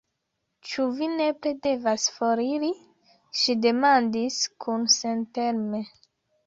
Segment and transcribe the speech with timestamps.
[0.69, 2.73] Ĉu vi nepre devas foriri?
[3.43, 5.89] ŝi demandis kunsenteme.